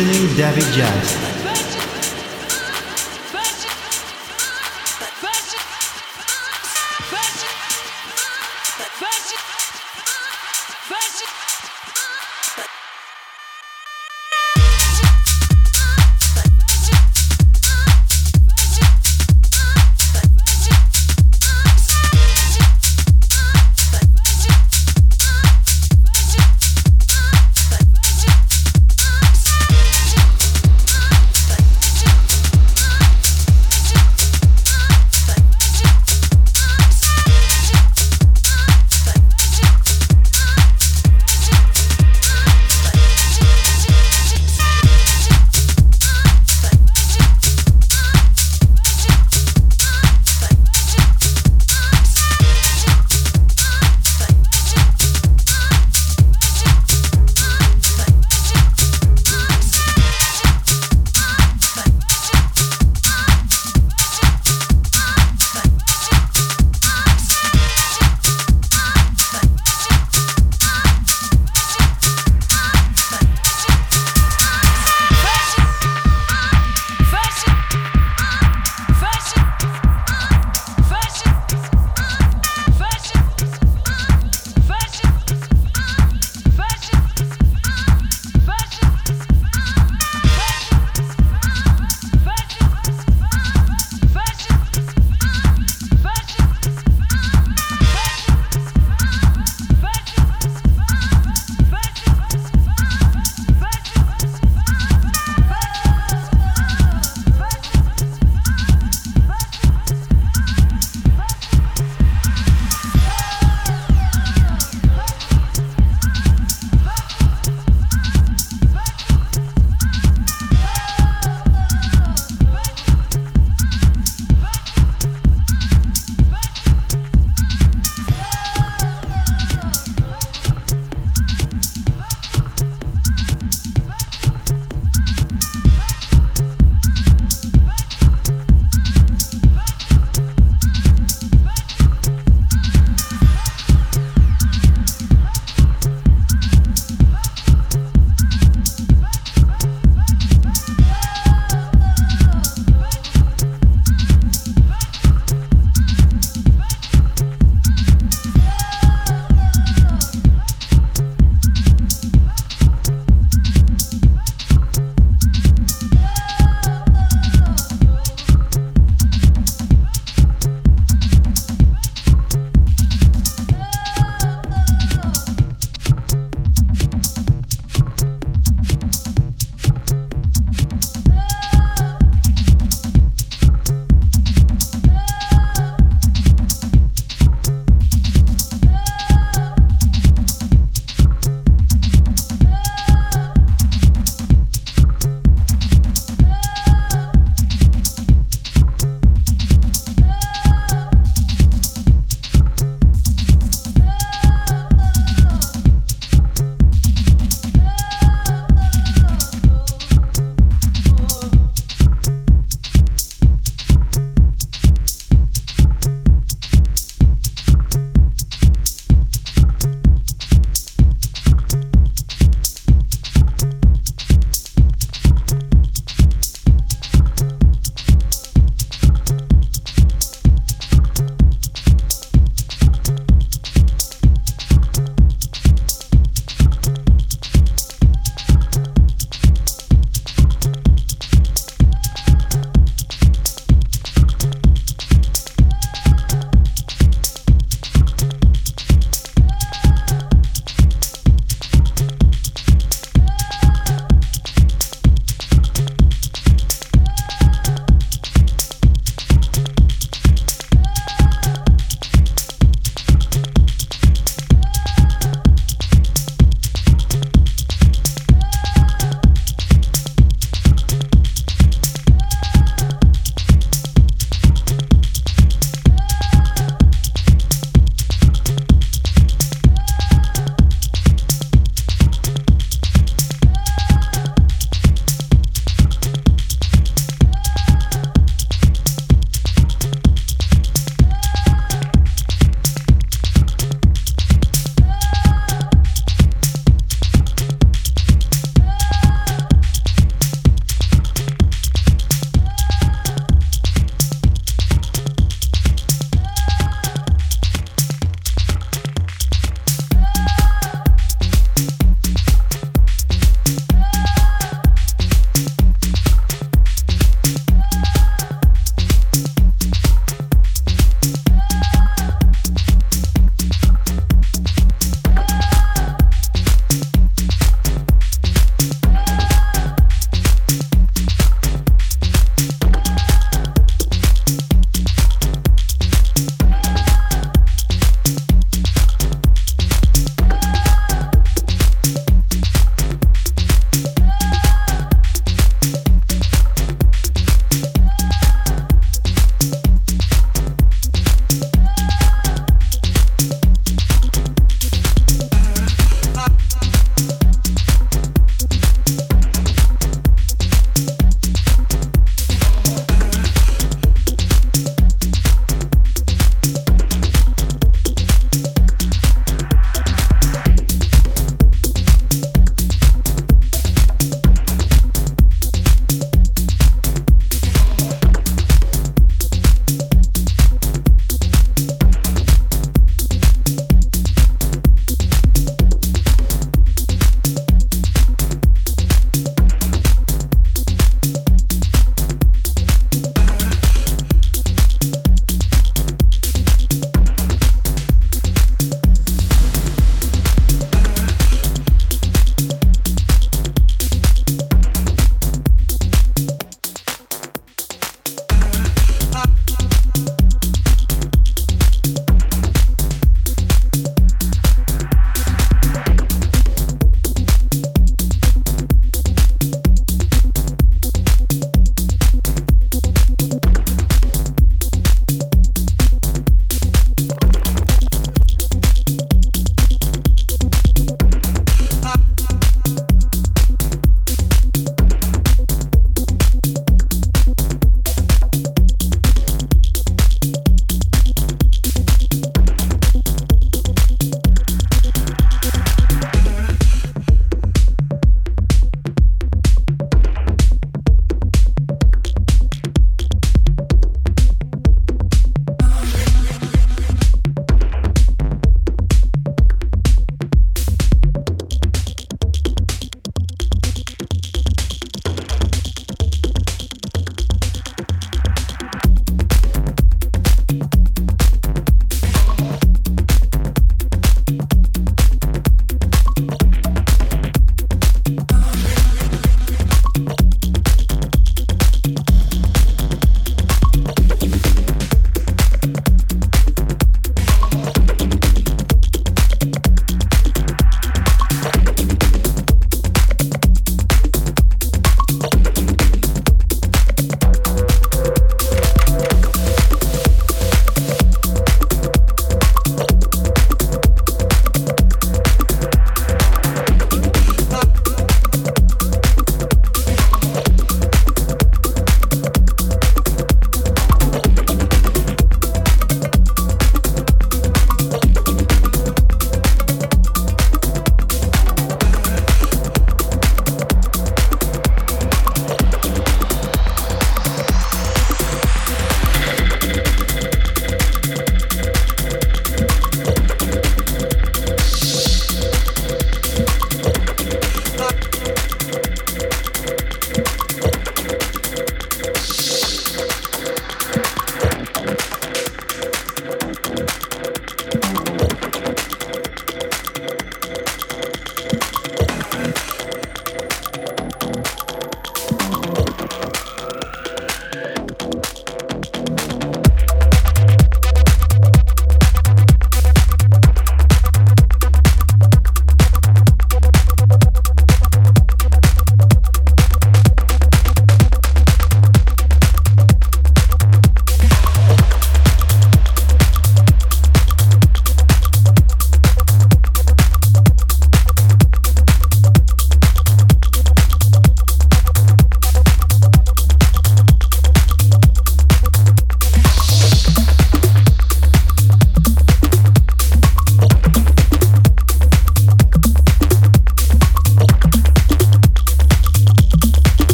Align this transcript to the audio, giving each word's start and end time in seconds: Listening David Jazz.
Listening 0.00 0.34
David 0.34 0.64
Jazz. 0.72 1.29